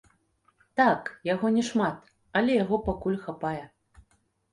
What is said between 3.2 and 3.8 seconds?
хапае.